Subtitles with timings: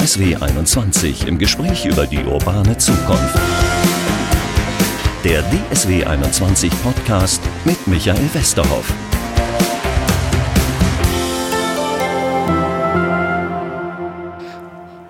[0.00, 3.38] DSW 21 im Gespräch über die urbane Zukunft.
[5.24, 8.90] Der DSW 21 Podcast mit Michael Westerhoff.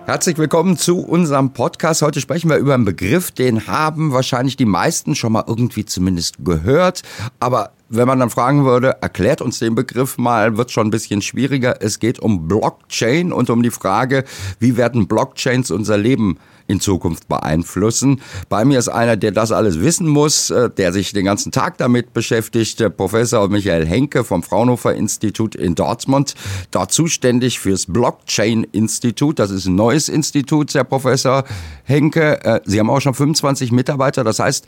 [0.06, 2.02] Herzlich willkommen zu unserem Podcast.
[2.02, 6.44] Heute sprechen wir über einen Begriff, den haben wahrscheinlich die meisten schon mal irgendwie zumindest
[6.44, 7.02] gehört.
[7.38, 11.22] Aber wenn man dann fragen würde, erklärt uns den Begriff mal, wird schon ein bisschen
[11.22, 11.82] schwieriger.
[11.82, 14.24] Es geht um Blockchain und um die Frage,
[14.60, 18.20] wie werden Blockchains unser Leben in Zukunft beeinflussen.
[18.48, 21.78] Bei mir ist einer, der das alles wissen muss, äh, der sich den ganzen Tag
[21.78, 26.34] damit beschäftigt, Professor Michael Henke vom Fraunhofer Institut in Dortmund,
[26.70, 29.40] dort zuständig fürs Blockchain-Institut.
[29.40, 31.42] Das ist ein neues Institut, Herr Professor
[31.82, 32.44] Henke.
[32.44, 34.66] Äh, Sie haben auch schon 25 Mitarbeiter, das heißt,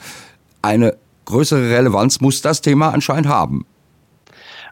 [0.61, 3.67] eine größere Relevanz muss das Thema anscheinend haben.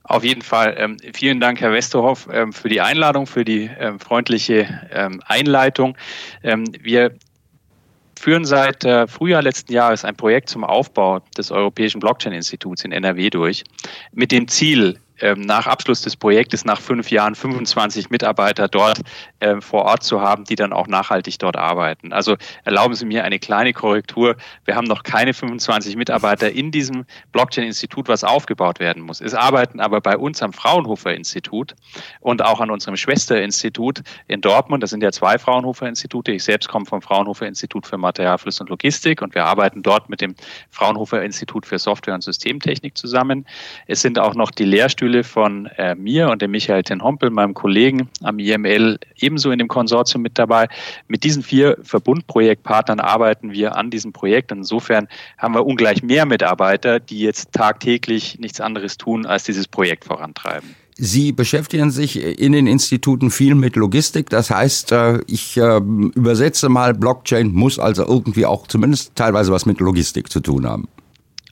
[0.04, 0.74] Auf jeden Fall.
[0.76, 5.96] Ähm, vielen Dank, Herr Westerhoff, ähm, für die Einladung, für die ähm, freundliche ähm, Einleitung.
[6.42, 7.12] Ähm, wir
[8.18, 13.30] führen seit äh, Frühjahr letzten Jahres ein Projekt zum Aufbau des Europäischen Blockchain-Instituts in NRW
[13.30, 13.64] durch,
[14.12, 14.98] mit dem Ziel,
[15.36, 19.00] nach Abschluss des Projektes, nach fünf Jahren 25 Mitarbeiter dort
[19.40, 22.12] äh, vor Ort zu haben, die dann auch nachhaltig dort arbeiten.
[22.12, 24.36] Also erlauben Sie mir eine kleine Korrektur.
[24.64, 29.20] Wir haben noch keine 25 Mitarbeiter in diesem Blockchain-Institut, was aufgebaut werden muss.
[29.20, 31.74] Es arbeiten aber bei uns am Fraunhofer-Institut
[32.20, 34.82] und auch an unserem Schwesterinstitut in Dortmund.
[34.82, 36.32] Das sind ja zwei Fraunhofer-Institute.
[36.32, 40.34] Ich selbst komme vom Fraunhofer-Institut für Materialfluss und Logistik und wir arbeiten dort mit dem
[40.70, 43.46] Fraunhofer-Institut für Software und Systemtechnik zusammen.
[43.86, 47.30] Es sind auch noch die Lehrstühle Lehrstühle von äh, mir und dem Michael Ten Hompel,
[47.30, 50.68] meinem Kollegen am IML, ebenso in dem Konsortium mit dabei.
[51.08, 54.52] Mit diesen vier Verbundprojektpartnern arbeiten wir an diesem Projekt.
[54.52, 60.04] Insofern haben wir ungleich mehr Mitarbeiter, die jetzt tagtäglich nichts anderes tun, als dieses Projekt
[60.04, 60.74] vorantreiben.
[61.02, 64.28] Sie beschäftigen sich in den Instituten viel mit Logistik.
[64.28, 69.64] Das heißt, äh, ich äh, übersetze mal, Blockchain muss also irgendwie auch zumindest teilweise was
[69.64, 70.88] mit Logistik zu tun haben.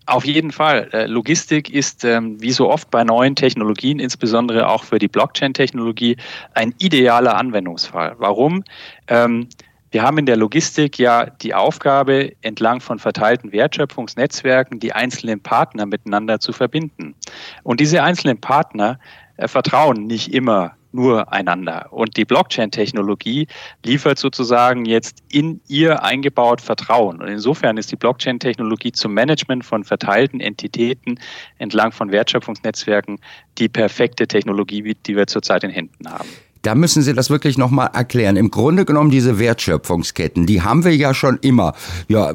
[0.08, 0.88] Auf jeden Fall.
[0.94, 6.16] Äh, Logistik ist ähm, wie so oft bei neuen Technologien, insbesondere auch für die Blockchain-Technologie,
[6.54, 8.14] ein idealer Anwendungsfall.
[8.16, 8.64] Warum?
[9.08, 9.48] Ähm,
[9.90, 15.84] wir haben in der Logistik ja die Aufgabe, entlang von verteilten Wertschöpfungsnetzwerken die einzelnen Partner
[15.84, 17.14] miteinander zu verbinden.
[17.62, 18.98] Und diese einzelnen Partner
[19.36, 21.86] äh, vertrauen nicht immer nur einander.
[21.90, 23.46] Und die Blockchain-Technologie
[23.84, 27.22] liefert sozusagen jetzt in ihr eingebaut Vertrauen.
[27.22, 31.20] Und insofern ist die Blockchain-Technologie zum Management von verteilten Entitäten
[31.58, 33.20] entlang von Wertschöpfungsnetzwerken
[33.58, 36.28] die perfekte Technologie, die wir zurzeit in Händen haben.
[36.62, 38.36] Da müssen Sie das wirklich nochmal erklären.
[38.36, 41.74] Im Grunde genommen diese Wertschöpfungsketten, die haben wir ja schon immer.
[42.08, 42.34] Ja, äh,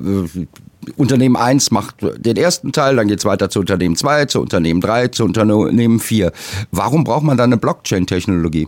[0.97, 4.81] Unternehmen 1 macht den ersten Teil, dann geht es weiter zu Unternehmen 2, zu Unternehmen
[4.81, 6.31] 3, zu Unternehmen 4.
[6.71, 8.67] Warum braucht man dann eine Blockchain-Technologie?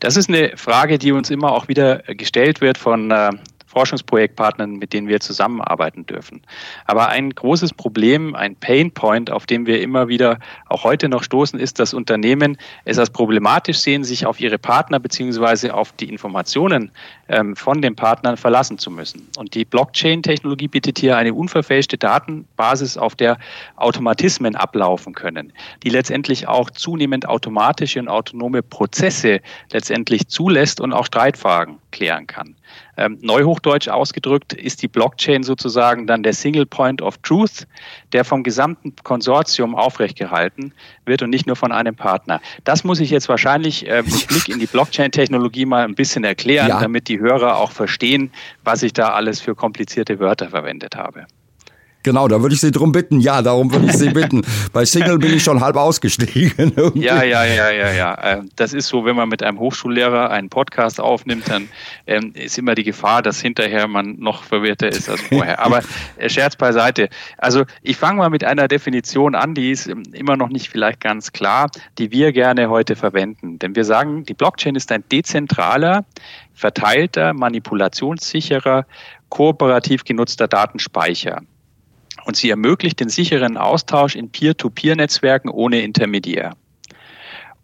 [0.00, 3.30] Das ist eine Frage, die uns immer auch wieder gestellt wird von äh,
[3.72, 6.42] Forschungsprojektpartnern, mit denen wir zusammenarbeiten dürfen.
[6.86, 10.38] Aber ein großes Problem, ein Pain Point, auf dem wir immer wieder
[10.68, 15.00] auch heute noch stoßen, ist, dass Unternehmen es als problematisch sehen, sich auf ihre Partner
[15.00, 16.90] beziehungsweise auf die Informationen
[17.28, 19.28] ähm, von den Partnern verlassen zu müssen.
[19.38, 23.38] Und die Blockchain-Technologie bietet hier eine unverfälschte Datenbasis, auf der
[23.76, 25.52] Automatismen ablaufen können,
[25.82, 29.40] die letztendlich auch zunehmend automatische und autonome Prozesse
[29.72, 32.54] letztendlich zulässt und auch Streitfragen klären kann.
[32.96, 37.66] Ähm, Neuhochdeutsch ausgedrückt ist die Blockchain sozusagen dann der Single Point of Truth,
[38.12, 40.72] der vom gesamten Konsortium aufrechtgehalten
[41.06, 42.40] wird und nicht nur von einem Partner.
[42.64, 46.68] Das muss ich jetzt wahrscheinlich äh, mit Blick in die Blockchain-Technologie mal ein bisschen erklären,
[46.68, 46.80] ja.
[46.80, 48.30] damit die Hörer auch verstehen,
[48.64, 51.26] was ich da alles für komplizierte Wörter verwendet habe.
[52.02, 53.20] Genau, da würde ich Sie drum bitten.
[53.20, 54.42] Ja, darum würde ich Sie bitten.
[54.72, 56.72] Bei Single bin ich schon halb ausgestiegen.
[56.94, 58.18] ja, ja, ja, ja, ja.
[58.22, 61.68] Ähm, das ist so, wenn man mit einem Hochschullehrer einen Podcast aufnimmt, dann
[62.06, 65.60] ähm, ist immer die Gefahr, dass hinterher man noch verwirrter ist als vorher.
[65.60, 65.80] Aber
[66.16, 67.08] äh, Scherz beiseite.
[67.38, 71.00] Also ich fange mal mit einer Definition an, die ist ähm, immer noch nicht vielleicht
[71.00, 73.58] ganz klar, die wir gerne heute verwenden.
[73.58, 76.04] Denn wir sagen, die Blockchain ist ein dezentraler,
[76.54, 78.86] verteilter, manipulationssicherer,
[79.28, 81.40] kooperativ genutzter Datenspeicher.
[82.24, 86.54] Und sie ermöglicht den sicheren Austausch in Peer-to-Peer-Netzwerken ohne Intermediär.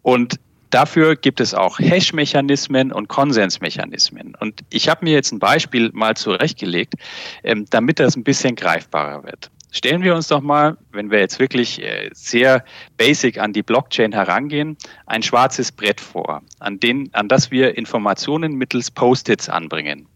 [0.01, 0.39] Und
[0.69, 4.35] dafür gibt es auch Hash-Mechanismen und Konsensmechanismen.
[4.39, 6.95] Und ich habe mir jetzt ein Beispiel mal zurechtgelegt,
[7.43, 9.49] ähm, damit das ein bisschen greifbarer wird.
[9.71, 12.63] Stellen wir uns doch mal, wenn wir jetzt wirklich äh, sehr
[12.97, 18.55] basic an die Blockchain herangehen, ein schwarzes Brett vor, an, den, an das wir Informationen
[18.55, 20.07] mittels Post-its anbringen.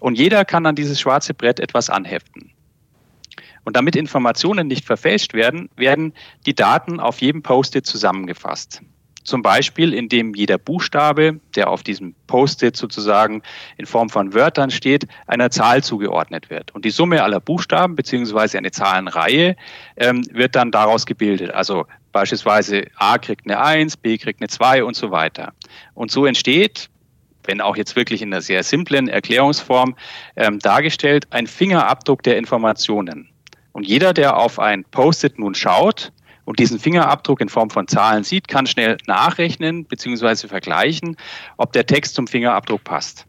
[0.00, 2.52] Und jeder kann an dieses schwarze Brett etwas anheften.
[3.64, 6.14] Und damit Informationen nicht verfälscht werden, werden
[6.46, 8.82] die Daten auf jedem Post-it zusammengefasst.
[9.22, 13.42] Zum Beispiel, indem jeder Buchstabe, der auf diesem Post-it sozusagen
[13.76, 16.74] in Form von Wörtern steht, einer Zahl zugeordnet wird.
[16.74, 19.56] Und die Summe aller Buchstaben beziehungsweise eine Zahlenreihe
[19.96, 21.50] ähm, wird dann daraus gebildet.
[21.52, 25.52] Also beispielsweise A kriegt eine 1, B kriegt eine 2 und so weiter.
[25.92, 26.88] Und so entsteht,
[27.44, 29.96] wenn auch jetzt wirklich in einer sehr simplen Erklärungsform
[30.36, 33.28] ähm, dargestellt, ein Fingerabdruck der Informationen.
[33.80, 36.12] Und jeder, der auf ein Post-it nun schaut,
[36.44, 40.48] und diesen Fingerabdruck in Form von Zahlen sieht, kann schnell nachrechnen bzw.
[40.48, 41.16] vergleichen,
[41.56, 43.24] ob der Text zum Fingerabdruck passt.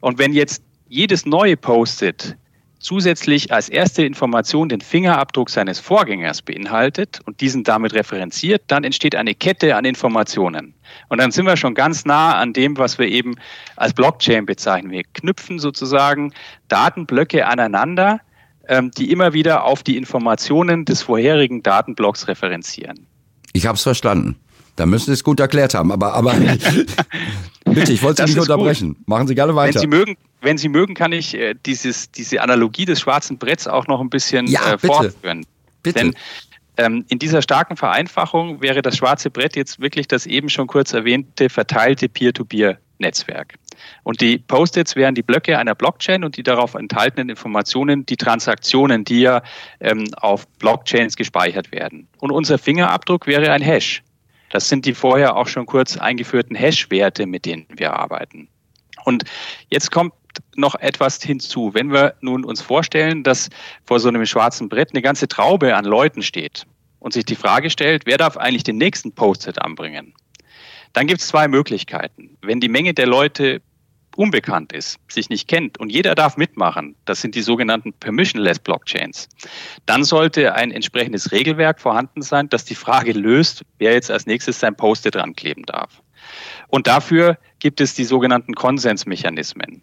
[0.00, 2.34] Und wenn jetzt jedes neue Post-it
[2.78, 9.16] zusätzlich als erste Information den Fingerabdruck seines Vorgängers beinhaltet und diesen damit referenziert, dann entsteht
[9.16, 10.72] eine Kette an Informationen.
[11.10, 13.34] Und dann sind wir schon ganz nah an dem, was wir eben
[13.76, 14.92] als Blockchain bezeichnen.
[14.92, 16.32] Wir knüpfen sozusagen
[16.68, 18.20] Datenblöcke aneinander,
[18.68, 23.06] ähm, die immer wieder auf die Informationen des vorherigen Datenblocks referenzieren.
[23.52, 24.36] Ich habe es verstanden.
[24.76, 25.90] Da müssen Sie es gut erklärt haben.
[25.90, 26.34] Aber, aber
[27.64, 28.94] bitte, ich wollte Sie nicht unterbrechen.
[28.94, 29.08] Gut.
[29.08, 29.74] Machen Sie gerne weiter.
[29.74, 33.66] Wenn Sie mögen, wenn Sie mögen kann ich äh, dieses, diese Analogie des schwarzen Bretts
[33.66, 35.44] auch noch ein bisschen ja, äh, fortführen.
[35.82, 35.98] Bitte.
[35.98, 36.14] Denn
[36.76, 40.92] ähm, in dieser starken Vereinfachung wäre das schwarze Brett jetzt wirklich das eben schon kurz
[40.92, 43.54] erwähnte verteilte Peer-to-Peer-Netzwerk.
[44.02, 49.04] Und die Post-its wären die Blöcke einer Blockchain und die darauf enthaltenen Informationen, die Transaktionen,
[49.04, 49.42] die ja
[49.80, 52.08] ähm, auf Blockchains gespeichert werden.
[52.18, 54.02] Und unser Fingerabdruck wäre ein Hash.
[54.50, 58.48] Das sind die vorher auch schon kurz eingeführten Hash-Werte, mit denen wir arbeiten.
[59.04, 59.24] Und
[59.68, 60.12] jetzt kommt
[60.56, 61.72] noch etwas hinzu.
[61.74, 63.48] Wenn wir nun uns vorstellen, dass
[63.84, 66.66] vor so einem schwarzen Brett eine ganze Traube an Leuten steht
[67.00, 70.14] und sich die Frage stellt, wer darf eigentlich den nächsten Post-it anbringen?
[70.92, 72.36] Dann gibt es zwei Möglichkeiten.
[72.42, 73.60] Wenn die Menge der Leute
[74.18, 79.28] unbekannt ist, sich nicht kennt und jeder darf mitmachen, das sind die sogenannten Permissionless Blockchains,
[79.86, 84.58] dann sollte ein entsprechendes Regelwerk vorhanden sein, das die Frage löst, wer jetzt als nächstes
[84.58, 86.02] sein Post-it dran kleben darf.
[86.66, 89.82] Und dafür gibt es die sogenannten Konsensmechanismen.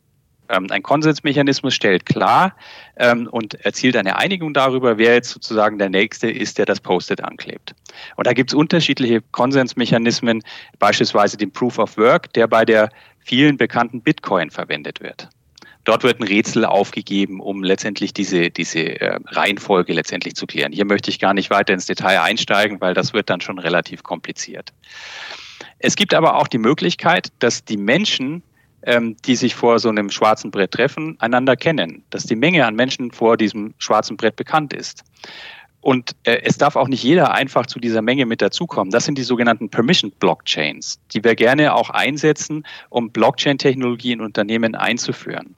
[0.49, 2.55] Ähm, ein Konsensmechanismus stellt klar
[2.97, 7.23] ähm, und erzielt eine Einigung darüber, wer jetzt sozusagen der Nächste ist, der das Post-it
[7.23, 7.73] anklebt.
[8.17, 10.43] Und da gibt es unterschiedliche Konsensmechanismen,
[10.77, 12.89] beispielsweise den Proof of Work, der bei der
[13.25, 15.29] vielen bekannten Bitcoin verwendet wird.
[15.83, 20.71] Dort wird ein Rätsel aufgegeben, um letztendlich diese, diese äh, Reihenfolge letztendlich zu klären.
[20.71, 24.03] Hier möchte ich gar nicht weiter ins Detail einsteigen, weil das wird dann schon relativ
[24.03, 24.73] kompliziert.
[25.79, 28.41] Es gibt aber auch die Möglichkeit, dass die Menschen,
[28.83, 32.75] ähm, die sich vor so einem schwarzen Brett treffen, einander kennen, dass die Menge an
[32.75, 35.03] Menschen vor diesem schwarzen Brett bekannt ist.
[35.85, 38.89] Und äh, es darf auch nicht jeder einfach zu dieser Menge mit dazukommen.
[38.89, 44.73] Das sind die sogenannten Permission Blockchains, die wir gerne auch einsetzen, um Blockchain-Technologie in Unternehmen
[44.73, 45.53] einzuführen.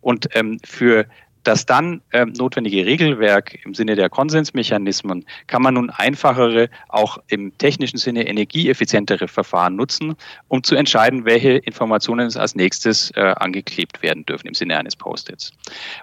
[0.00, 1.06] Und ähm, für
[1.44, 7.56] das dann ähm, notwendige Regelwerk im Sinne der Konsensmechanismen kann man nun einfachere, auch im
[7.58, 10.14] technischen Sinne energieeffizientere Verfahren nutzen,
[10.48, 15.52] um zu entscheiden, welche Informationen als nächstes äh, angeklebt werden dürfen im Sinne eines Post-its.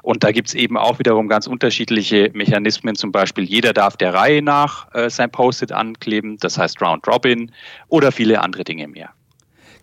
[0.01, 4.13] Und da gibt es eben auch wiederum ganz unterschiedliche Mechanismen, zum Beispiel jeder darf der
[4.13, 7.51] Reihe nach äh, sein Post-it ankleben, das heißt Round Robin
[7.89, 9.16] oder viele andere Dinge mehr.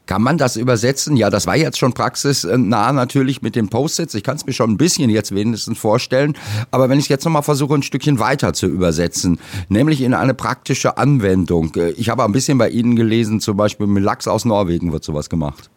[0.07, 1.17] Kann man das übersetzen?
[1.17, 4.15] Ja, das war jetzt schon praxisnah natürlich mit den Post-its.
[4.15, 6.35] Ich kann es mir schon ein bisschen jetzt wenigstens vorstellen.
[6.71, 9.39] Aber wenn ich jetzt nochmal versuche, ein Stückchen weiter zu übersetzen,
[9.71, 11.73] nämlich in eine praktische Anwendung.
[11.97, 15.31] Ich habe ein bisschen bei Ihnen gelesen, zum Beispiel mit Lachs aus Norwegen wird sowas
[15.31, 15.71] gemacht.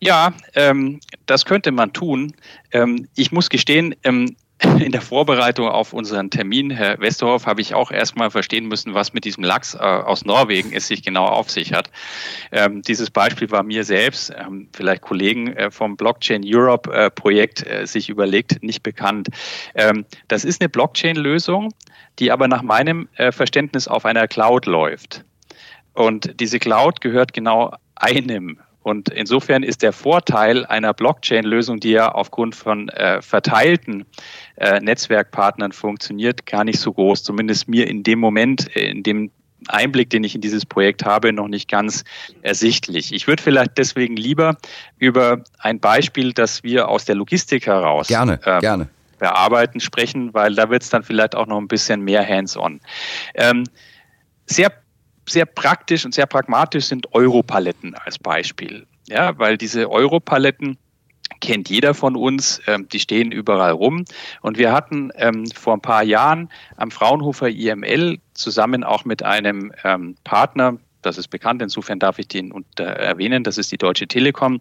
[0.00, 2.32] Ja, ähm, das könnte man tun.
[2.72, 4.34] Ähm, ich muss gestehen, ähm,
[4.78, 9.12] in der Vorbereitung auf unseren Termin, Herr Westerhoff, habe ich auch erstmal verstehen müssen, was
[9.12, 11.90] mit diesem Lachs äh, aus Norwegen es sich genau auf sich hat.
[12.52, 17.66] Ähm, dieses Beispiel war mir selbst, ähm, vielleicht Kollegen äh, vom Blockchain Europe äh, Projekt
[17.66, 19.28] äh, sich überlegt, nicht bekannt.
[19.74, 21.72] Ähm, das ist eine Blockchain-Lösung,
[22.18, 25.24] die aber nach meinem äh, Verständnis auf einer Cloud läuft.
[25.94, 32.12] Und diese Cloud gehört genau einem und insofern ist der Vorteil einer Blockchain-Lösung, die ja
[32.12, 34.06] aufgrund von äh, verteilten
[34.56, 37.22] äh, Netzwerkpartnern funktioniert, gar nicht so groß.
[37.22, 39.30] Zumindest mir in dem Moment, äh, in dem
[39.68, 42.04] Einblick, den ich in dieses Projekt habe, noch nicht ganz
[42.40, 43.12] ersichtlich.
[43.12, 44.56] Ich würde vielleicht deswegen lieber
[44.98, 48.88] über ein Beispiel, das wir aus der Logistik heraus gerne, äh, gerne.
[49.18, 52.80] bearbeiten, sprechen, weil da wird es dann vielleicht auch noch ein bisschen mehr hands-on.
[53.34, 53.64] Ähm,
[54.46, 54.72] sehr
[55.30, 58.86] sehr praktisch und sehr pragmatisch sind Europaletten als Beispiel.
[59.08, 60.78] Ja, weil diese Europaletten
[61.40, 64.04] kennt jeder von uns, ähm, die stehen überall rum.
[64.42, 69.72] Und wir hatten ähm, vor ein paar Jahren am Fraunhofer IML zusammen auch mit einem
[69.84, 74.06] ähm, Partner, das ist bekannt, insofern darf ich den unter erwähnen, das ist die Deutsche
[74.06, 74.60] Telekom,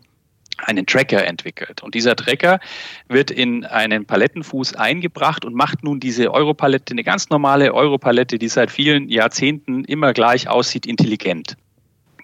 [0.66, 1.82] einen Tracker entwickelt.
[1.84, 2.60] Und dieser Tracker
[3.08, 8.48] wird in einen Palettenfuß eingebracht und macht nun diese Europalette, eine ganz normale Europalette, die
[8.50, 11.56] seit vielen Jahrzehnten immer gleich aussieht, intelligent.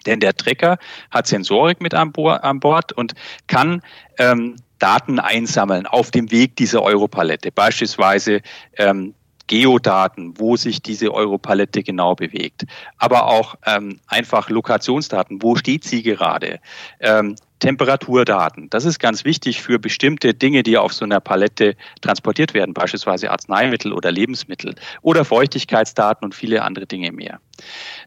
[0.06, 0.78] Denn der Tracker
[1.10, 3.14] hat Sensorik mit an Bord und
[3.48, 3.82] kann
[4.18, 7.50] ähm, Daten einsammeln auf dem Weg dieser Europalette.
[7.50, 8.40] Beispielsweise
[8.76, 9.14] ähm,
[9.46, 12.64] Geodaten, wo sich diese Europalette genau bewegt,
[12.98, 16.60] aber auch ähm, einfach Lokationsdaten, wo steht sie gerade,
[17.00, 18.68] ähm, Temperaturdaten.
[18.68, 23.30] Das ist ganz wichtig für bestimmte Dinge, die auf so einer Palette transportiert werden, beispielsweise
[23.30, 27.40] Arzneimittel oder Lebensmittel oder Feuchtigkeitsdaten und viele andere Dinge mehr.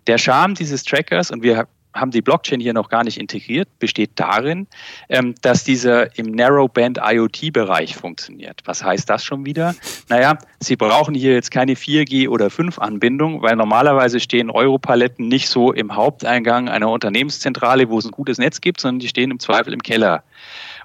[0.06, 4.12] Der Charme dieses Trackers, und wir haben die Blockchain hier noch gar nicht integriert, besteht
[4.16, 4.68] darin,
[5.10, 8.62] ähm, dass dieser im Narrowband IoT-Bereich funktioniert.
[8.66, 9.76] Was heißt das schon wieder?
[10.08, 15.72] Naja, Sie brauchen hier jetzt keine 4G oder 5-Anbindung, weil normalerweise stehen Europaletten nicht so
[15.72, 19.74] im Haupteingang einer Unternehmenszentrale, wo es ein gutes Netz gibt, sondern die stehen im Zweifel
[19.74, 20.24] im Keller.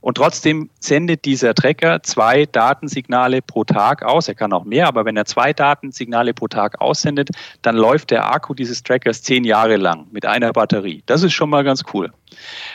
[0.04, 4.28] Und trotzdem sendet dieser Tracker zwei Datensignale pro Tag aus.
[4.28, 7.30] Er kann auch mehr, aber wenn er zwei Datensignale pro Tag aussendet,
[7.62, 11.02] dann läuft der Akku dieses Trackers zehn Jahre lang mit einer Batterie.
[11.06, 12.12] Das ist schon mal ganz cool.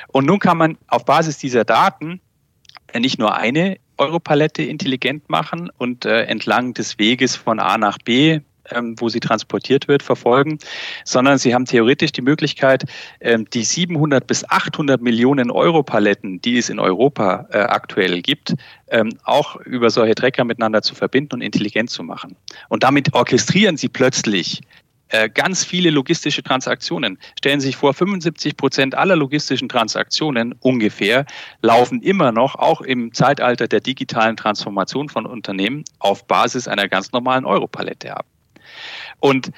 [0.07, 2.19] Und nun kann man auf Basis dieser Daten
[2.97, 8.39] nicht nur eine Europalette intelligent machen und äh, entlang des Weges von A nach B
[8.71, 10.59] ähm, wo sie transportiert wird, verfolgen,
[11.05, 12.85] sondern sie haben theoretisch die Möglichkeit,
[13.19, 18.55] ähm, die 700 bis 800 Millionen Euro Paletten, die es in Europa äh, aktuell gibt,
[18.89, 22.35] ähm, auch über solche Trecker miteinander zu verbinden und intelligent zu machen.
[22.69, 24.61] Und damit orchestrieren sie plötzlich
[25.09, 27.17] äh, ganz viele logistische Transaktionen.
[27.37, 31.25] Stellen Sie sich vor, 75 Prozent aller logistischen Transaktionen ungefähr
[31.63, 37.11] laufen immer noch, auch im Zeitalter der digitalen Transformation von Unternehmen, auf Basis einer ganz
[37.11, 38.25] normalen Europalette ab.
[39.19, 39.51] Und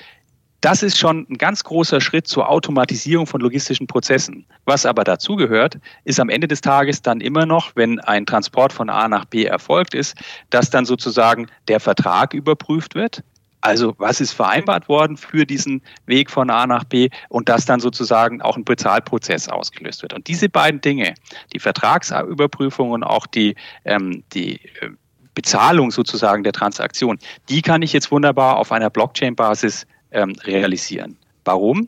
[0.62, 4.46] das ist schon ein ganz großer Schritt zur Automatisierung von logistischen Prozessen.
[4.66, 8.72] Was aber dazu gehört, ist am Ende des Tages dann immer noch, wenn ein Transport
[8.72, 10.16] von A nach B erfolgt ist,
[10.52, 13.24] dass dann sozusagen der Vertrag überprüft wird.
[13.62, 17.80] Also was ist vereinbart worden für diesen Weg von A nach B und dass dann
[17.80, 20.14] sozusagen auch ein Bezahlprozess ausgelöst wird.
[20.14, 21.14] Und diese beiden Dinge,
[21.54, 24.90] die Vertragsüberprüfung und auch die, ähm, die äh,
[25.34, 27.20] Bezahlung sozusagen der Transaktion,
[27.50, 31.18] die kann ich jetzt wunderbar auf einer Blockchain-Basis ähm, realisieren.
[31.46, 31.88] Warum?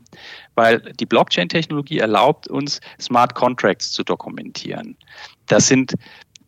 [0.56, 4.98] Weil die Blockchain-Technologie erlaubt uns, Smart Contracts zu dokumentieren.
[5.48, 5.94] Das sind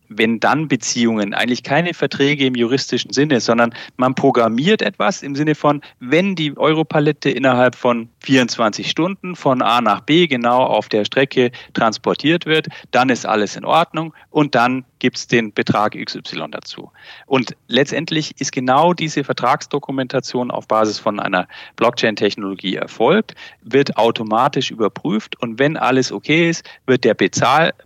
[0.09, 5.55] wenn dann Beziehungen, eigentlich keine Verträge im juristischen Sinne, sondern man programmiert etwas im Sinne
[5.55, 11.05] von, wenn die Europalette innerhalb von 24 Stunden von A nach B genau auf der
[11.05, 16.47] Strecke transportiert wird, dann ist alles in Ordnung und dann gibt es den Betrag XY
[16.51, 16.91] dazu.
[17.25, 25.39] Und letztendlich ist genau diese Vertragsdokumentation auf Basis von einer Blockchain-Technologie erfolgt, wird automatisch überprüft
[25.41, 27.13] und wenn alles okay ist, wird der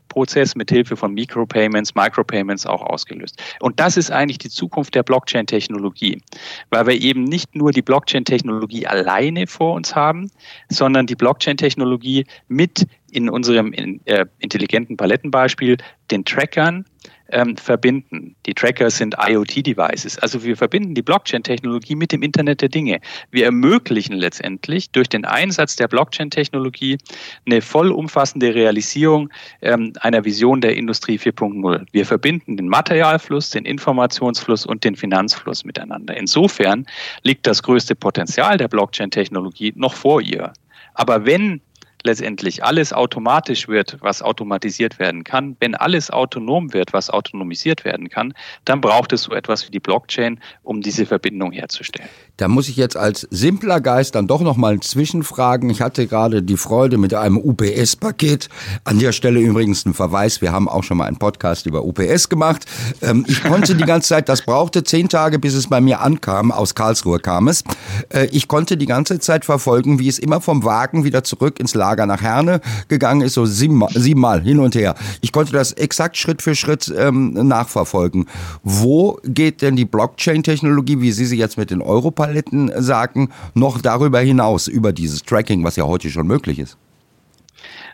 [0.09, 3.41] Bezahlprozess mit Hilfe von Micropayments, Micropayments auch ausgelöst.
[3.59, 6.21] Und das ist eigentlich die Zukunft der Blockchain-Technologie,
[6.69, 10.29] weil wir eben nicht nur die Blockchain-Technologie alleine vor uns haben,
[10.69, 15.77] sondern die Blockchain-Technologie mit in unserem äh, intelligenten Palettenbeispiel
[16.11, 16.85] den Trackern
[17.31, 18.35] ähm, verbinden.
[18.45, 20.19] Die Tracker sind IoT-Devices.
[20.19, 22.99] Also wir verbinden die Blockchain-Technologie mit dem Internet der Dinge.
[23.31, 26.97] Wir ermöglichen letztendlich durch den Einsatz der Blockchain-Technologie
[27.45, 29.29] eine vollumfassende Realisierung
[29.61, 31.85] ähm, einer Vision der Industrie 4.0.
[31.91, 36.15] Wir verbinden den Materialfluss, den Informationsfluss und den Finanzfluss miteinander.
[36.15, 36.85] Insofern
[37.23, 40.53] liegt das größte Potenzial der Blockchain-Technologie noch vor ihr.
[40.93, 41.61] Aber wenn
[42.03, 48.09] letztendlich alles automatisch wird, was automatisiert werden kann, wenn alles autonom wird, was autonomisiert werden
[48.09, 48.33] kann,
[48.65, 52.09] dann braucht es so etwas wie die Blockchain, um diese Verbindung herzustellen.
[52.37, 55.69] Da muss ich jetzt als simpler Geist dann doch noch mal zwischenfragen.
[55.69, 58.49] Ich hatte gerade die Freude mit einem UPS-Paket.
[58.85, 60.41] An der Stelle übrigens ein Verweis.
[60.41, 62.65] Wir haben auch schon mal einen Podcast über UPS gemacht.
[63.01, 66.51] Ähm, ich konnte die ganze Zeit, das brauchte zehn Tage, bis es bei mir ankam.
[66.51, 67.63] Aus Karlsruhe kam es.
[68.07, 71.75] Äh, ich konnte die ganze Zeit verfolgen, wie es immer vom Wagen wieder zurück ins
[71.75, 74.95] Lager nach Herne gegangen ist, so siebenmal, siebenmal hin und her.
[75.21, 78.27] Ich konnte das exakt Schritt für Schritt ähm, nachverfolgen.
[78.63, 83.81] Wo geht denn die Blockchain-Technologie, wie Sie sie jetzt mit den Europal Paletten sagen, noch
[83.81, 86.77] darüber hinaus, über dieses Tracking, was ja heute schon möglich ist?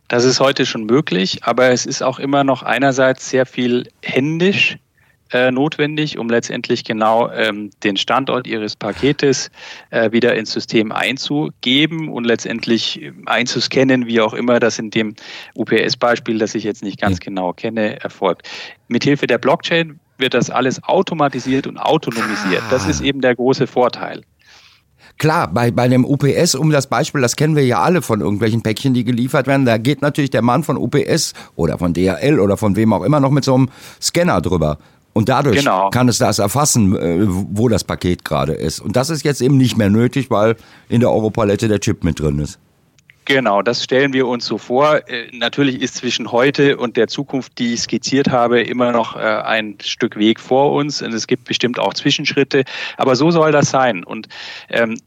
[0.07, 4.77] Das ist heute schon möglich, aber es ist auch immer noch einerseits sehr viel händisch
[5.35, 9.51] äh, notwendig, um letztendlich genau ähm, den Standort Ihres Paketes
[9.89, 15.13] äh, wieder ins System einzugeben und letztendlich ähm, einzuscannen, wie auch immer das in dem
[15.55, 18.47] UPS-Beispiel, das ich jetzt nicht ganz genau kenne, erfolgt.
[18.87, 22.63] Mithilfe der Blockchain wird das alles automatisiert und autonomisiert.
[22.69, 24.21] Das ist eben der große Vorteil.
[25.17, 28.63] Klar, bei, bei dem UPS, um das Beispiel, das kennen wir ja alle von irgendwelchen
[28.63, 32.57] Päckchen, die geliefert werden, da geht natürlich der Mann von UPS oder von DHL oder
[32.57, 33.69] von wem auch immer noch mit so einem
[34.01, 34.77] Scanner drüber.
[35.17, 35.89] Und dadurch genau.
[35.91, 38.81] kann es das erfassen, äh, wo das Paket gerade ist.
[38.81, 40.57] Und das ist jetzt eben nicht mehr nötig, weil
[40.89, 42.59] in der Europalette der Chip mit drin ist.
[43.23, 45.07] Genau, das stellen wir uns so vor.
[45.07, 49.19] Äh, natürlich ist zwischen heute und der Zukunft, die ich skizziert habe, immer noch äh,
[49.19, 51.01] ein Stück Weg vor uns.
[51.01, 52.65] Und es gibt bestimmt auch Zwischenschritte.
[52.97, 54.03] Aber so soll das sein.
[54.03, 54.27] Und
[54.69, 54.97] ähm,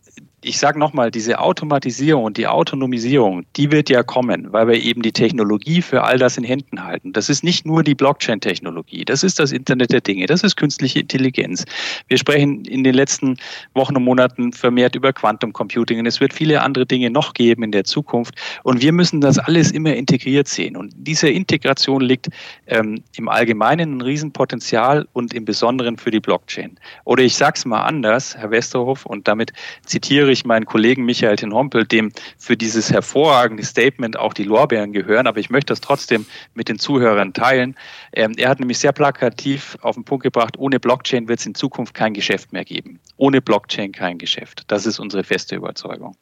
[0.48, 5.02] ich sage nochmal, diese Automatisierung und die Autonomisierung, die wird ja kommen, weil wir eben
[5.02, 7.12] die Technologie für all das in Händen halten.
[7.12, 11.00] Das ist nicht nur die Blockchain-Technologie, das ist das Internet der Dinge, das ist künstliche
[11.00, 11.64] Intelligenz.
[12.08, 13.36] Wir sprechen in den letzten
[13.74, 17.62] Wochen und Monaten vermehrt über Quantum Computing und es wird viele andere Dinge noch geben
[17.62, 20.76] in der Zukunft und wir müssen das alles immer integriert sehen.
[20.76, 22.28] Und diese Integration liegt
[22.66, 26.78] ähm, im Allgemeinen ein Riesenpotenzial und im Besonderen für die Blockchain.
[27.04, 29.52] Oder ich sage es mal anders, Herr Westerhoff, und damit
[29.84, 34.92] zitiere zitiere ich meinen Kollegen Michael Tenhompel, dem für dieses hervorragende Statement auch die Lorbeeren
[34.92, 37.74] gehören, aber ich möchte das trotzdem mit den Zuhörern teilen.
[38.12, 41.54] Ähm, er hat nämlich sehr plakativ auf den Punkt gebracht, ohne Blockchain wird es in
[41.54, 43.00] Zukunft kein Geschäft mehr geben.
[43.16, 44.62] Ohne Blockchain kein Geschäft.
[44.68, 46.16] Das ist unsere feste Überzeugung.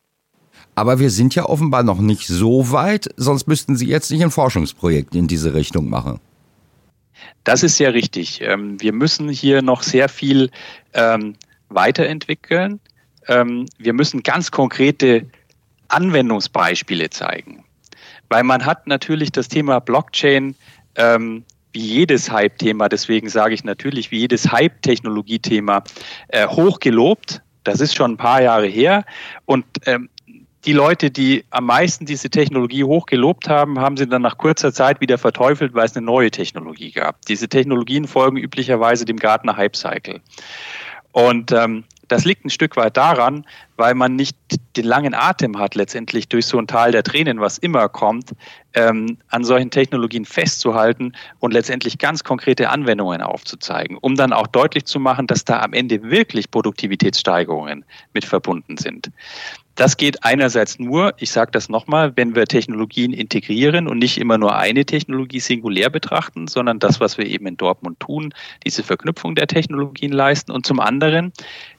[0.75, 4.30] Aber wir sind ja offenbar noch nicht so weit, sonst müssten Sie jetzt nicht ein
[4.30, 6.20] Forschungsprojekt in diese Richtung machen.
[7.44, 8.40] Das ist sehr richtig.
[8.42, 10.50] Ähm, wir müssen hier noch sehr viel
[10.92, 11.35] ähm,
[11.68, 12.80] weiterentwickeln
[13.28, 15.26] ähm, wir müssen ganz konkrete
[15.88, 17.64] Anwendungsbeispiele zeigen.
[18.28, 20.54] Weil man hat natürlich das Thema Blockchain
[20.97, 25.85] ähm, wie jedes Hype-Thema, deswegen sage ich natürlich wie jedes Hype-Technologie-Thema,
[26.28, 27.42] äh, hoch gelobt.
[27.64, 29.04] Das ist schon ein paar Jahre her.
[29.45, 30.09] Und ähm,
[30.64, 34.73] die Leute, die am meisten diese Technologie hoch gelobt haben, haben sie dann nach kurzer
[34.73, 37.25] Zeit wieder verteufelt, weil es eine neue Technologie gab.
[37.26, 40.21] Diese Technologien folgen üblicherweise dem Gartner Hype Cycle.
[41.12, 43.44] Und ähm, das liegt ein Stück weit daran,
[43.76, 44.36] weil man nicht
[44.76, 48.32] den langen Atem hat, letztendlich durch so ein Tal der Tränen, was immer kommt,
[48.75, 54.84] ähm, an solchen Technologien festzuhalten und letztendlich ganz konkrete Anwendungen aufzuzeigen, um dann auch deutlich
[54.84, 59.10] zu machen, dass da am Ende wirklich Produktivitätssteigerungen mit verbunden sind.
[59.76, 64.38] Das geht einerseits nur, ich sage das nochmal, wenn wir Technologien integrieren und nicht immer
[64.38, 68.33] nur eine Technologie singulär betrachten, sondern das, was wir eben in Dortmund tun,
[68.64, 70.50] diese Verknüpfung der Technologien leisten.
[70.50, 71.31] Und zum anderen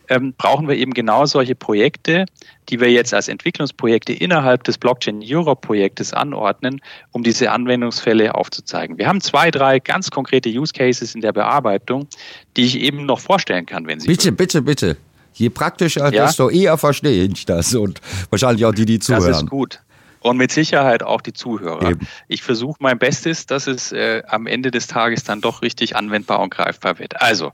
[0.10, 2.26] ähm, brauchen wir eben genau solche Projekte,
[2.70, 9.00] die wir jetzt als Entwicklungsprojekte innerhalb des Blockchain Europe Projektes anordnen, um diese Anwendungsfälle aufzuzeigen.
[9.00, 12.08] Wir haben zwei, drei ganz konkrete Use Cases in der Bearbeitung,
[12.56, 14.08] die ich eben noch vorstellen kann, wenn Sie.
[14.08, 14.36] Bitte, wollen.
[14.36, 14.98] bitte, bitte.
[15.38, 16.26] Je praktischer, ja?
[16.26, 19.32] desto eher verstehe ich das und wahrscheinlich auch die, die zuhören.
[19.32, 19.80] Das ist gut
[20.22, 21.92] und mit Sicherheit auch die Zuhörer.
[21.92, 22.08] Eben.
[22.28, 26.40] Ich versuche mein Bestes, dass es äh, am Ende des Tages dann doch richtig anwendbar
[26.40, 27.22] und greifbar wird.
[27.22, 27.52] Also,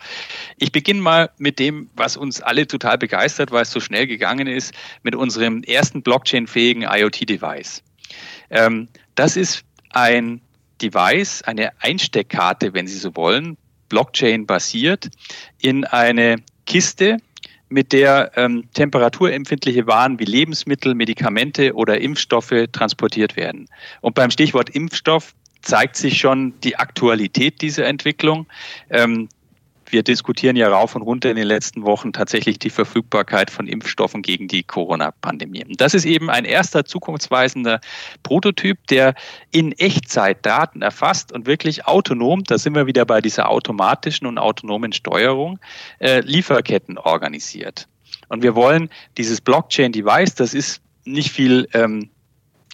[0.57, 4.47] ich beginne mal mit dem, was uns alle total begeistert, weil es so schnell gegangen
[4.47, 7.83] ist, mit unserem ersten Blockchain-fähigen IoT-Device.
[8.49, 10.41] Ähm, das ist ein
[10.81, 13.57] Device, eine Einsteckkarte, wenn Sie so wollen,
[13.89, 15.09] Blockchain basiert,
[15.59, 17.17] in eine Kiste,
[17.73, 23.67] mit der ähm, temperaturempfindliche Waren wie Lebensmittel, Medikamente oder Impfstoffe transportiert werden.
[24.01, 25.33] Und beim Stichwort Impfstoff
[25.63, 28.45] zeigt sich schon die Aktualität dieser Entwicklung.
[28.91, 29.27] Ähm,
[29.93, 34.21] wir diskutieren ja rauf und runter in den letzten Wochen tatsächlich die Verfügbarkeit von Impfstoffen
[34.21, 35.63] gegen die Corona-Pandemie.
[35.77, 37.79] Das ist eben ein erster zukunftsweisender
[38.23, 39.13] Prototyp, der
[39.51, 44.37] in Echtzeit Daten erfasst und wirklich autonom, da sind wir wieder bei dieser automatischen und
[44.37, 45.59] autonomen Steuerung,
[45.99, 47.87] äh, Lieferketten organisiert.
[48.27, 52.09] Und wir wollen dieses Blockchain-Device, das ist nicht viel ähm,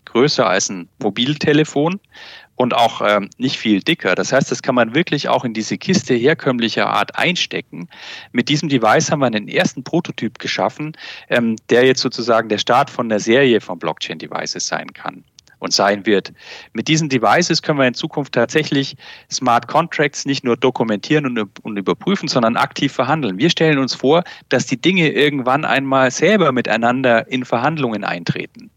[0.05, 1.99] größer als ein Mobiltelefon,
[2.60, 4.15] und auch ähm, nicht viel dicker.
[4.15, 7.88] Das heißt, das kann man wirklich auch in diese Kiste herkömmlicher Art einstecken.
[8.34, 10.91] Mit diesem Device haben wir einen ersten Prototyp geschaffen,
[11.30, 15.24] ähm, der jetzt sozusagen der Start von der Serie von Blockchain-Devices sein kann
[15.60, 16.34] und sein wird.
[16.74, 18.95] Mit diesen Devices können wir in Zukunft tatsächlich
[19.30, 23.38] Smart Contracts nicht nur dokumentieren und, überprüfen, sondern aktiv verhandeln.
[23.38, 28.69] Wir stellen uns vor, dass die Dinge irgendwann einmal selber miteinander in Verhandlungen eintreten.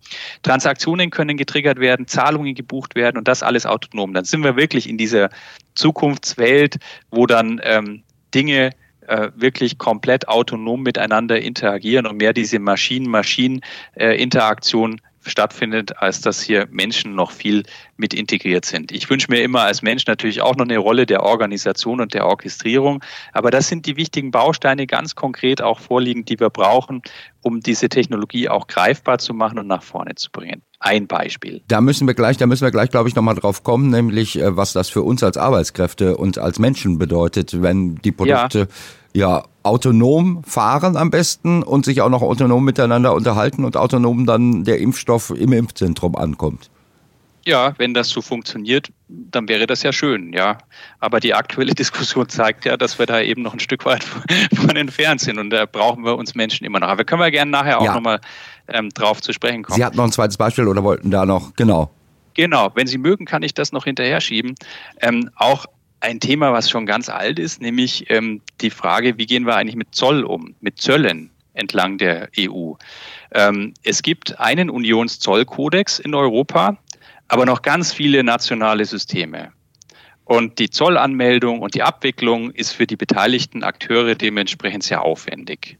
[0.43, 4.13] Transaktionen können getriggert werden, Zahlungen gebucht werden und das alles autonom.
[4.13, 5.31] Dann sind wir wirklich in dieser
[5.75, 6.79] Zukunftswelt,
[7.11, 8.03] wo dann ähm,
[8.35, 8.73] Dinge
[9.07, 17.15] äh, wirklich komplett autonom miteinander interagieren und mehr diese Maschinen-Maschinen-Interaktion stattfindet, als dass hier Menschen
[17.15, 17.65] noch viel
[17.97, 18.93] mit integriert sind.
[18.93, 22.27] Ich wünsche mir immer als Mensch natürlich auch noch eine Rolle der Organisation und der
[22.27, 27.03] Orchestrierung, aber das sind die wichtigen Bausteine ganz konkret auch vorliegend, die wir brauchen,
[27.43, 30.63] um diese Technologie auch greifbar zu machen und nach vorne zu bringen.
[30.81, 31.63] Ein Beispiel.
[31.69, 34.57] Da müssen wir gleich, da müssen wir gleich, glaube ich, nochmal drauf kommen, nämlich äh,
[34.57, 38.67] was das für uns als Arbeitskräfte und als Menschen bedeutet, wenn die Produkte ja
[39.63, 44.79] autonom fahren am besten und sich auch noch autonom miteinander unterhalten und autonom dann der
[44.79, 46.71] Impfstoff im Impfzentrum ankommt.
[47.45, 50.59] Ja, wenn das so funktioniert, dann wäre das ja schön, ja.
[51.01, 54.05] Aber die aktuelle Diskussion zeigt ja, dass wir da eben noch ein Stück weit
[54.55, 56.89] von entfernt sind und da brauchen wir uns Menschen immer noch.
[56.89, 57.95] Aber können wir gerne nachher auch ja.
[57.95, 58.21] nochmal
[58.69, 59.77] ähm, drauf zu sprechen kommen.
[59.77, 61.91] Sie hatten noch ein zweites Beispiel oder wollten da noch, genau.
[62.35, 64.55] Genau, wenn Sie mögen, kann ich das noch hinterher schieben.
[65.01, 65.67] Ähm, auch
[66.03, 69.77] ein Thema, was schon ganz alt ist, nämlich ähm, die Frage, wie gehen wir eigentlich
[69.77, 72.73] mit Zoll um, mit Zöllen entlang der EU.
[73.33, 76.77] Ähm, es gibt einen Unionszollkodex in Europa,
[77.29, 79.53] aber noch ganz viele nationale Systeme.
[80.25, 85.79] Und die Zollanmeldung und die Abwicklung ist für die beteiligten Akteure dementsprechend sehr aufwendig.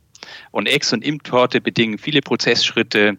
[0.51, 3.17] Und Ex- und Importe bedingen viele Prozessschritte.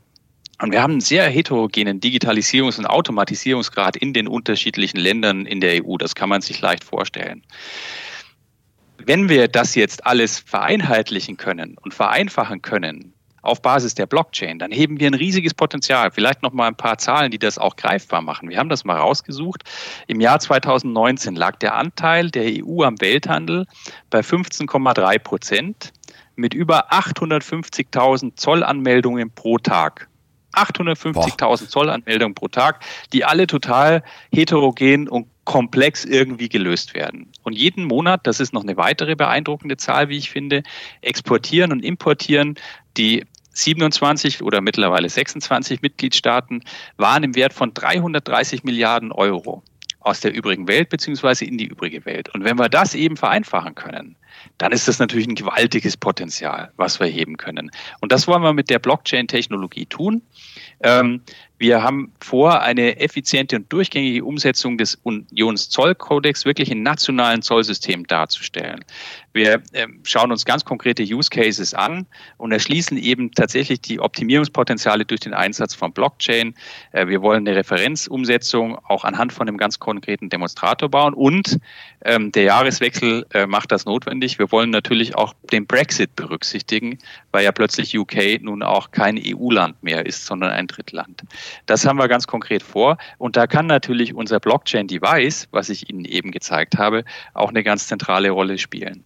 [0.62, 5.84] Und wir haben einen sehr heterogenen Digitalisierungs- und Automatisierungsgrad in den unterschiedlichen Ländern in der
[5.84, 5.98] EU.
[5.98, 7.44] Das kann man sich leicht vorstellen.
[8.98, 13.13] Wenn wir das jetzt alles vereinheitlichen können und vereinfachen können,
[13.44, 16.12] auf Basis der Blockchain, dann heben wir ein riesiges Potenzial.
[16.12, 18.50] Vielleicht noch mal ein paar Zahlen, die das auch greifbar machen.
[18.50, 19.63] Wir haben das mal rausgesucht.
[20.08, 23.68] Im Jahr 2019 lag der Anteil der EU am Welthandel
[24.10, 25.94] bei 15,3 Prozent
[26.36, 30.08] mit über 850.000 Zollanmeldungen pro Tag.
[30.54, 37.32] 850.000 Zollanmeldungen pro Tag, die alle total heterogen und komplex irgendwie gelöst werden.
[37.44, 40.63] Und jeden Monat, das ist noch eine weitere beeindruckende Zahl, wie ich finde,
[41.02, 42.56] exportieren und importieren
[42.96, 46.63] die 27 oder mittlerweile 26 Mitgliedstaaten
[46.98, 49.63] waren im Wert von 330 Milliarden Euro
[50.04, 52.34] aus der übrigen Welt beziehungsweise in die übrige Welt.
[52.34, 54.16] Und wenn wir das eben vereinfachen können,
[54.58, 57.72] dann ist das natürlich ein gewaltiges Potenzial, was wir heben können.
[58.02, 60.22] Und das wollen wir mit der Blockchain-Technologie tun.
[60.82, 61.22] Ähm,
[61.60, 68.84] wir haben vor, eine effiziente und durchgängige Umsetzung des Unionszollkodex wirklich in nationalen Zollsystemen darzustellen.
[69.34, 72.06] Wir äh, schauen uns ganz konkrete Use Cases an
[72.38, 76.54] und erschließen eben tatsächlich die Optimierungspotenziale durch den Einsatz von Blockchain.
[76.92, 81.60] Äh, wir wollen eine Referenzumsetzung auch anhand von einem ganz konkreten Demonstrator bauen und
[82.06, 84.38] ähm, der Jahreswechsel äh, macht das notwendig.
[84.38, 87.00] Wir wollen natürlich auch den Brexit berücksichtigen,
[87.32, 91.24] weil ja plötzlich UK nun auch kein EU-Land mehr ist, sondern ein Drittland.
[91.65, 92.97] Das haben wir ganz konkret vor.
[93.17, 97.03] Und da kann natürlich unser Blockchain-Device, was ich Ihnen eben gezeigt habe,
[97.34, 99.03] auch eine ganz zentrale Rolle spielen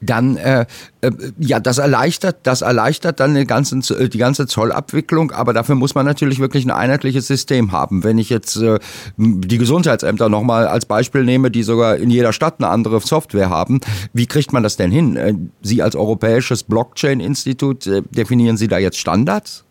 [0.00, 0.66] dann äh,
[1.00, 5.94] äh, ja, das erleichtert, das erleichtert dann die ganze, die ganze Zollabwicklung, aber dafür muss
[5.94, 8.04] man natürlich wirklich ein einheitliches System haben.
[8.04, 8.78] Wenn ich jetzt äh,
[9.16, 13.80] die Gesundheitsämter nochmal als Beispiel nehme, die sogar in jeder Stadt eine andere Software haben,
[14.12, 15.16] wie kriegt man das denn hin?
[15.16, 19.64] Äh, Sie als europäisches Blockchain-Institut, äh, definieren Sie da jetzt Standards?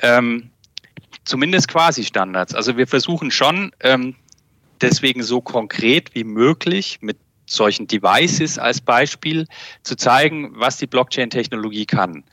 [0.00, 0.50] Ähm,
[1.28, 2.54] zumindest quasi Standards.
[2.54, 4.16] Also wir versuchen schon, ähm,
[4.80, 9.46] deswegen so konkret wie möglich mit solchen Devices als Beispiel
[9.82, 12.24] zu zeigen, was die Blockchain-Technologie kann.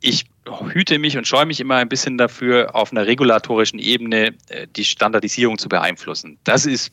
[0.00, 0.26] Ich
[0.72, 4.84] hüte mich und scheue mich immer ein bisschen dafür, auf einer regulatorischen Ebene äh, die
[4.84, 6.38] Standardisierung zu beeinflussen.
[6.44, 6.92] Das ist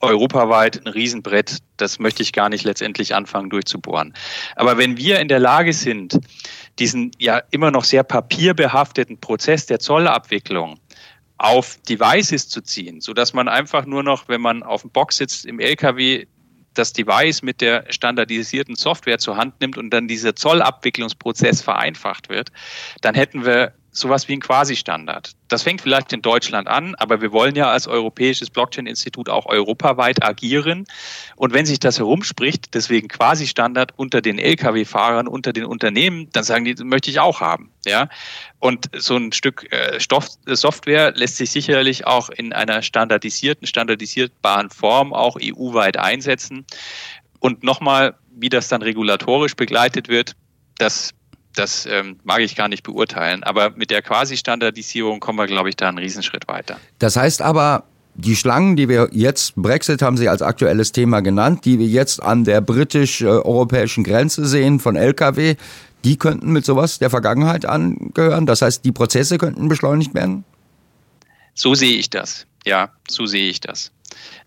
[0.00, 1.58] europaweit ein Riesenbrett.
[1.76, 4.12] Das möchte ich gar nicht letztendlich anfangen durchzubohren.
[4.56, 6.18] Aber wenn wir in der Lage sind,
[6.78, 10.78] diesen ja immer noch sehr papierbehafteten Prozess der Zollabwicklung
[11.38, 15.18] auf Devices zu ziehen, so dass man einfach nur noch, wenn man auf dem Box
[15.18, 16.26] sitzt im LKW,
[16.74, 22.50] das Device mit der standardisierten Software zur Hand nimmt und dann dieser Zollabwicklungsprozess vereinfacht wird,
[23.00, 25.32] dann hätten wir sowas wie ein Quasi-Standard.
[25.48, 30.22] Das fängt vielleicht in Deutschland an, aber wir wollen ja als europäisches Blockchain-Institut auch europaweit
[30.24, 30.84] agieren.
[31.36, 36.64] Und wenn sich das herumspricht, deswegen Quasi-Standard unter den Lkw-Fahrern, unter den Unternehmen, dann sagen
[36.64, 37.70] die, das möchte ich auch haben.
[37.86, 38.08] Ja?
[38.58, 44.70] Und so ein Stück äh, Stoff, Software lässt sich sicherlich auch in einer standardisierten, standardisierbaren
[44.70, 46.66] Form auch EU-weit einsetzen.
[47.38, 50.34] Und nochmal, wie das dann regulatorisch begleitet wird,
[50.78, 51.14] das
[51.54, 53.42] das ähm, mag ich gar nicht beurteilen.
[53.42, 56.78] Aber mit der Quasi-Standardisierung kommen wir, glaube ich, da einen Riesenschritt weiter.
[56.98, 57.84] Das heißt aber,
[58.16, 62.22] die Schlangen, die wir jetzt, Brexit haben Sie als aktuelles Thema genannt, die wir jetzt
[62.22, 65.56] an der britisch-europäischen Grenze sehen von Lkw,
[66.04, 68.46] die könnten mit sowas der Vergangenheit angehören.
[68.46, 70.44] Das heißt, die Prozesse könnten beschleunigt werden?
[71.54, 72.46] So sehe ich das.
[72.66, 73.90] Ja, so sehe ich das.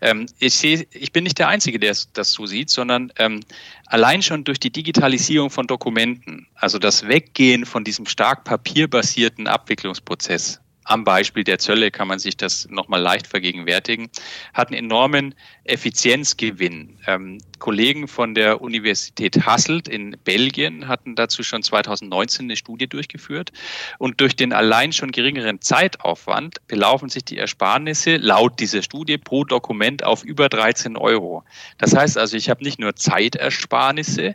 [0.00, 3.40] Ähm, ich, sehe, ich bin nicht der Einzige, der das so sieht, sondern ähm,
[3.86, 10.60] allein schon durch die Digitalisierung von Dokumenten, also das Weggehen von diesem stark papierbasierten Abwicklungsprozess
[10.88, 14.08] am Beispiel der Zölle kann man sich das nochmal leicht vergegenwärtigen,
[14.54, 16.98] hat einen enormen Effizienzgewinn.
[17.06, 23.52] Ähm, Kollegen von der Universität Hasselt in Belgien hatten dazu schon 2019 eine Studie durchgeführt.
[23.98, 29.44] Und durch den allein schon geringeren Zeitaufwand belaufen sich die Ersparnisse laut dieser Studie pro
[29.44, 31.44] Dokument auf über 13 Euro.
[31.78, 34.34] Das heißt also, ich habe nicht nur Zeitersparnisse,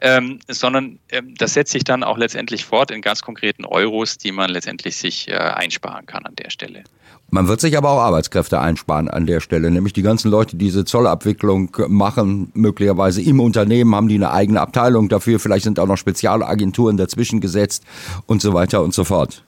[0.00, 4.32] ähm, sondern ähm, das setzt sich dann auch letztendlich fort in ganz konkreten Euros, die
[4.32, 6.84] man letztendlich sich äh, einsparen kann an der Stelle.
[7.30, 10.66] Man wird sich aber auch Arbeitskräfte einsparen an der Stelle, nämlich die ganzen Leute, die
[10.66, 15.86] diese Zollabwicklung machen, möglicherweise im Unternehmen haben die eine eigene Abteilung dafür, vielleicht sind auch
[15.86, 17.84] noch Spezialagenturen dazwischen gesetzt
[18.26, 19.42] und so weiter und so fort.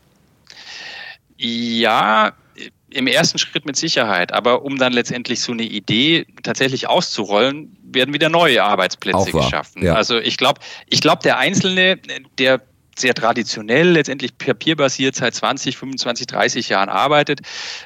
[1.36, 2.32] Ja,
[2.90, 8.14] im ersten Schritt mit Sicherheit, aber um dann letztendlich so eine Idee tatsächlich auszurollen, werden
[8.14, 9.84] wieder neue Arbeitsplätze geschaffen.
[9.84, 9.94] Ja.
[9.94, 11.98] Also ich glaube, ich glaube, der Einzelne,
[12.38, 12.62] der
[12.98, 17.40] sehr traditionell, letztendlich papierbasiert seit 20, 25, 30 Jahren arbeitet,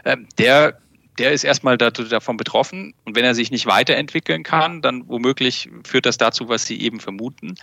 [0.04, 0.79] ähm, der
[1.20, 2.94] der ist erstmal davon betroffen.
[3.04, 6.98] Und wenn er sich nicht weiterentwickeln kann, dann womöglich führt das dazu, was Sie eben
[6.98, 7.56] vermuten.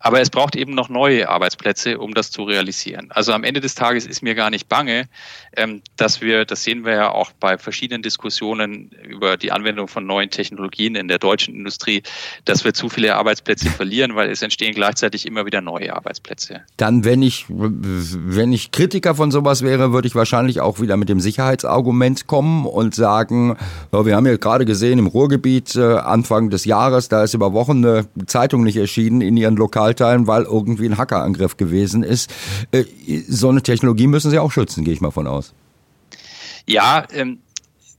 [0.00, 3.10] Aber es braucht eben noch neue Arbeitsplätze, um das zu realisieren.
[3.10, 5.08] Also am Ende des Tages ist mir gar nicht bange,
[5.56, 10.06] ähm, dass wir, das sehen wir ja auch bei verschiedenen Diskussionen über die Anwendung von
[10.06, 12.02] neuen Technologien in der deutschen Industrie,
[12.46, 16.62] dass wir zu viele Arbeitsplätze verlieren, weil es entstehen gleichzeitig immer wieder neue Arbeitsplätze.
[16.78, 21.10] Dann, wenn ich, wenn ich Kritiker von sowas wäre, würde ich wahrscheinlich auch wieder mit
[21.10, 23.56] dem Sicherheitsargument kommen und sagen,
[23.90, 27.84] wir haben ja gerade gesehen im Ruhrgebiet äh, Anfang des Jahres, da ist über Wochen
[27.84, 32.32] eine Zeitung nicht erschienen in ihren Lokalteilen, weil irgendwie ein Hackerangriff gewesen ist.
[32.70, 32.84] Äh,
[33.28, 35.52] so eine Technologie müssen Sie auch schützen, gehe ich mal von aus.
[36.68, 37.38] Ja, ähm,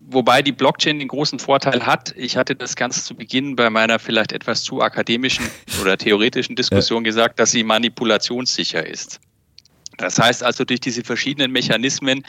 [0.06, 4.00] Wobei die Blockchain den großen Vorteil hat, ich hatte das ganz zu Beginn bei meiner
[4.00, 5.46] vielleicht etwas zu akademischen
[5.82, 7.10] oder theoretischen Diskussion ja.
[7.10, 9.22] gesagt, dass sie manipulationssicher ist.
[9.98, 12.26] Das heißt also, durch diese verschiedenen Mechanismen,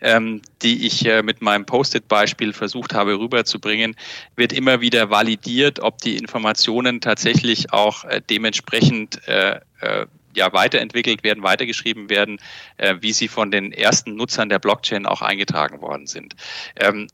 [0.00, 3.96] ähm, die ich äh, mit meinem Post-it-Beispiel versucht habe rüberzubringen,
[4.36, 11.22] wird immer wieder validiert, ob die Informationen tatsächlich auch äh, dementsprechend äh, äh ja, weiterentwickelt
[11.24, 12.38] werden, weitergeschrieben werden,
[12.78, 16.34] äh, wie sie von den ersten Nutzern der Blockchain auch eingetragen worden sind.
[16.76, 17.08] Ähm,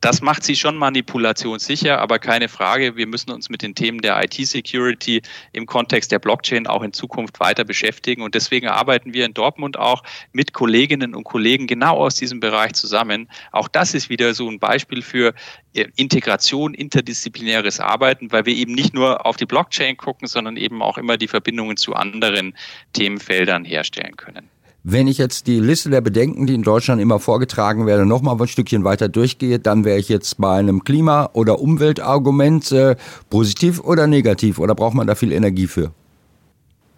[0.00, 4.22] das macht sie schon manipulationssicher, aber keine Frage, wir müssen uns mit den Themen der
[4.22, 8.22] IT-Security im Kontext der Blockchain auch in Zukunft weiter beschäftigen.
[8.22, 10.02] Und deswegen arbeiten wir in Dortmund auch
[10.32, 13.28] mit Kolleginnen und Kollegen genau aus diesem Bereich zusammen.
[13.52, 15.34] Auch das ist wieder so ein Beispiel für
[15.74, 20.82] äh, Integration, interdisziplinäres Arbeiten, weil wir eben nicht nur auf die Blockchain gucken, sondern eben
[20.82, 22.54] auch immer die Verbindungen zu anderen
[22.92, 24.48] Themenfeldern herstellen können.
[24.82, 28.48] Wenn ich jetzt die Liste der Bedenken, die in Deutschland immer vorgetragen werden, nochmal ein
[28.48, 32.96] Stückchen weiter durchgehe, dann wäre ich jetzt bei einem Klima- oder Umweltargument äh,
[33.28, 35.92] positiv oder negativ oder braucht man da viel Energie für?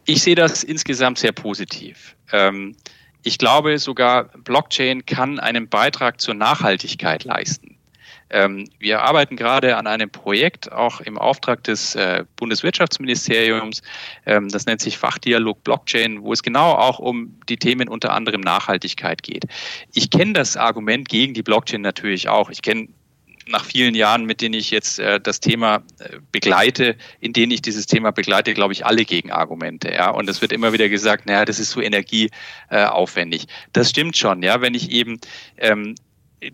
[0.04, 2.14] Ich sehe das insgesamt sehr positiv.
[2.32, 2.76] Ähm,
[3.24, 7.71] ich glaube sogar, Blockchain kann einen Beitrag zur Nachhaltigkeit leisten.
[8.32, 13.82] Ähm, wir arbeiten gerade an einem Projekt, auch im Auftrag des äh, Bundeswirtschaftsministeriums.
[14.26, 18.40] Ähm, das nennt sich Fachdialog Blockchain, wo es genau auch um die Themen unter anderem
[18.40, 19.44] Nachhaltigkeit geht.
[19.92, 22.50] Ich kenne das Argument gegen die Blockchain natürlich auch.
[22.50, 22.88] Ich kenne
[23.46, 27.62] nach vielen Jahren, mit denen ich jetzt äh, das Thema äh, begleite, in denen ich
[27.62, 29.92] dieses Thema begleite, glaube ich, alle Gegenargumente.
[29.92, 33.46] Ja, und es wird immer wieder gesagt, naja, das ist so energieaufwendig.
[33.72, 34.42] Das stimmt schon.
[34.42, 35.20] Ja, wenn ich eben
[35.58, 35.94] ähm,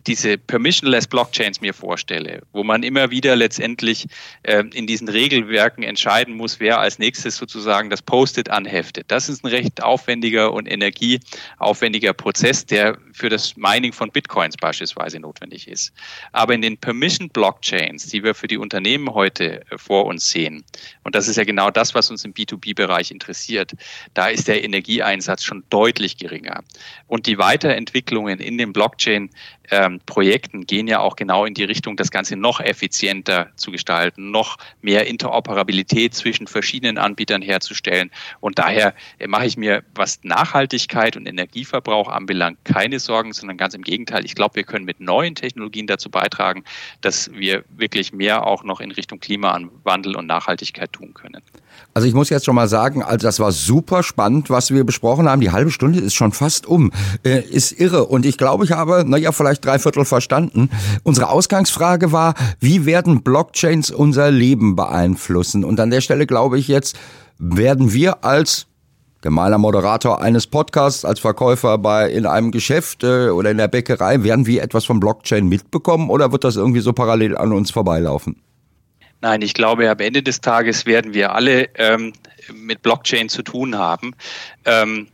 [0.07, 4.07] diese permissionless Blockchains mir vorstelle, wo man immer wieder letztendlich
[4.43, 9.07] äh, in diesen Regelwerken entscheiden muss, wer als nächstes sozusagen das Post-it anheftet.
[9.09, 15.21] Das ist ein recht aufwendiger und energieaufwendiger Prozess, der für das Mining von Bitcoins beispielsweise
[15.21, 15.93] notwendig ist.
[16.33, 20.65] Aber in den Permission Blockchains, die wir für die Unternehmen heute äh, vor uns sehen,
[21.05, 23.73] und das ist ja genau das, was uns im B2B-Bereich interessiert,
[24.15, 26.63] da ist der Energieeinsatz schon deutlich geringer.
[27.07, 29.31] Und die Weiterentwicklungen in den Blockchain
[29.71, 34.31] ähm, Projekten gehen ja auch genau in die Richtung, das Ganze noch effizienter zu gestalten,
[34.31, 38.11] noch mehr Interoperabilität zwischen verschiedenen Anbietern herzustellen.
[38.41, 43.75] Und daher äh, mache ich mir, was Nachhaltigkeit und Energieverbrauch anbelangt, keine Sorgen, sondern ganz
[43.75, 44.25] im Gegenteil.
[44.25, 46.65] Ich glaube, wir können mit neuen Technologien dazu beitragen,
[47.01, 51.43] dass wir wirklich mehr auch noch in Richtung Klimawandel und Nachhaltigkeit tun können.
[51.95, 55.29] Also ich muss jetzt schon mal sagen, also das war super spannend, was wir besprochen
[55.29, 55.41] haben.
[55.41, 56.93] Die halbe Stunde ist schon fast um.
[57.25, 58.07] Äh, ist irre.
[58.07, 60.71] Und ich glaube, ich habe, naja, vielleicht drei Viertel verstanden.
[61.03, 65.65] Unsere Ausgangsfrage war, wie werden Blockchains unser Leben beeinflussen?
[65.65, 66.97] Und an der Stelle glaube ich jetzt,
[67.39, 68.67] werden wir als
[69.21, 74.23] gemeiner Moderator eines Podcasts, als Verkäufer bei in einem Geschäft äh, oder in der Bäckerei,
[74.23, 78.37] werden wir etwas von Blockchain mitbekommen oder wird das irgendwie so parallel an uns vorbeilaufen?
[79.21, 82.13] Nein, ich glaube, am Ende des Tages werden wir alle ähm,
[82.55, 84.15] mit Blockchain zu tun haben.
[84.65, 85.09] Ähm,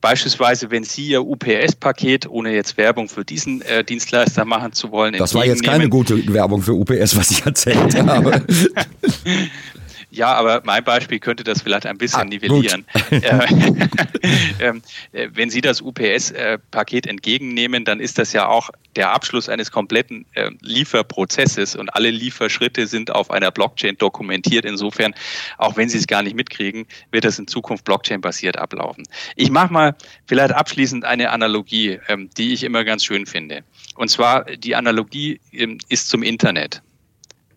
[0.00, 5.14] beispielsweise, wenn Sie Ihr UPS-Paket, ohne jetzt Werbung für diesen äh, Dienstleister machen zu wollen,
[5.14, 8.44] das war jetzt keine gute Werbung für UPS, was ich erzählt habe.
[10.14, 12.86] Ja, aber mein Beispiel könnte das vielleicht ein bisschen ah, nivellieren.
[13.10, 13.46] Äh,
[14.60, 19.70] ähm, äh, wenn Sie das UPS-Paket entgegennehmen, dann ist das ja auch der Abschluss eines
[19.70, 24.64] kompletten äh, Lieferprozesses und alle Lieferschritte sind auf einer Blockchain dokumentiert.
[24.64, 25.14] Insofern,
[25.58, 29.04] auch wenn Sie es gar nicht mitkriegen, wird das in Zukunft Blockchain-basiert ablaufen.
[29.36, 29.96] Ich mache mal
[30.26, 33.64] vielleicht abschließend eine Analogie, ähm, die ich immer ganz schön finde.
[33.96, 36.82] Und zwar die Analogie ähm, ist zum Internet.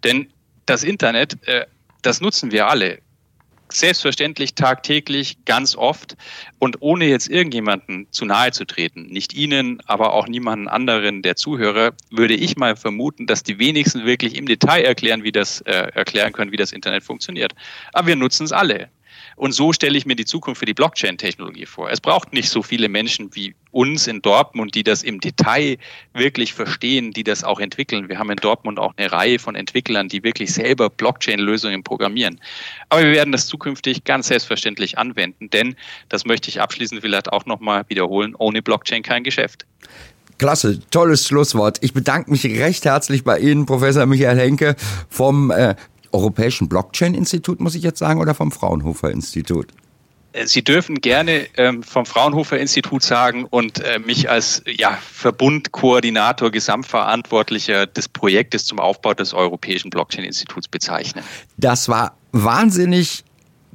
[0.03, 0.27] Denn
[0.65, 1.37] das Internet
[2.01, 2.99] das nutzen wir alle.
[3.69, 6.15] Selbstverständlich tagtäglich, ganz oft
[6.57, 11.35] und ohne jetzt irgendjemanden zu nahe zu treten, nicht Ihnen, aber auch niemanden anderen der
[11.35, 15.91] Zuhörer, würde ich mal vermuten, dass die wenigsten wirklich im Detail erklären, wie das äh,
[15.93, 17.53] erklären können, wie das Internet funktioniert.
[17.91, 18.89] Aber wir nutzen es alle.
[19.37, 21.91] Und so stelle ich mir die Zukunft für die Blockchain-Technologie vor.
[21.91, 25.77] Es braucht nicht so viele Menschen wie uns in Dortmund, die das im Detail
[26.15, 28.09] wirklich verstehen, die das auch entwickeln.
[28.09, 32.41] Wir haben in Dortmund auch eine Reihe von Entwicklern, die wirklich selber Blockchain-Lösungen programmieren.
[32.89, 35.75] Aber wir werden das zukünftig ganz selbstverständlich anwenden, denn,
[36.09, 39.67] das möchte ich abschließend vielleicht auch nochmal wiederholen, ohne Blockchain kein Geschäft.
[40.39, 41.77] Klasse, tolles Schlusswort.
[41.81, 44.75] Ich bedanke mich recht herzlich bei Ihnen, Professor Michael Henke
[45.09, 45.75] vom äh,
[46.11, 49.67] Europäischen Blockchain-Institut, muss ich jetzt sagen, oder vom Fraunhofer-Institut?
[50.33, 56.51] Äh, Sie dürfen gerne ähm, vom Fraunhofer Institut sagen und äh, mich als ja, Verbundkoordinator,
[56.51, 61.23] Gesamtverantwortlicher des Projektes zum Aufbau des Europäischen Blockchain-Instituts bezeichnen.
[61.57, 63.23] Das war wahnsinnig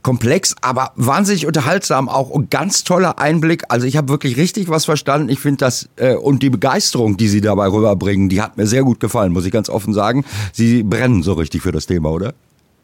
[0.02, 3.64] komplex, aber wahnsinnig unterhaltsam auch und ganz toller Einblick.
[3.68, 5.28] Also ich habe wirklich richtig was verstanden.
[5.28, 8.82] Ich finde das äh, und die Begeisterung, die Sie dabei rüberbringen, die hat mir sehr
[8.82, 10.24] gut gefallen, muss ich ganz offen sagen.
[10.52, 12.34] Sie brennen so richtig für das Thema, oder?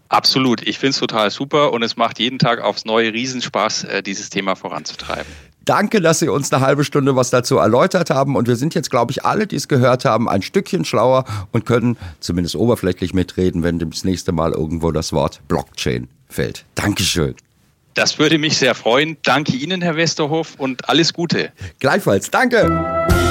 [0.09, 0.67] Absolut.
[0.67, 4.31] Ich finde es total super und es macht jeden Tag aufs Neue Riesenspaß, äh, dieses
[4.31, 5.31] Thema voranzutreiben.
[5.65, 8.37] Danke, dass Sie uns eine halbe Stunde was dazu erläutert haben.
[8.37, 11.67] Und wir sind jetzt, glaube ich, alle, die es gehört haben, ein Stückchen schlauer und
[11.67, 16.65] können zumindest oberflächlich mitreden, wenn das nächste Mal irgendwo das Wort Blockchain fällt.
[16.75, 17.35] Dankeschön.
[17.95, 19.17] Das würde mich sehr freuen.
[19.25, 21.53] Danke Ihnen, Herr Westerhoff, und alles Gute.
[21.81, 22.31] Gleichfalls.
[22.31, 23.28] Danke.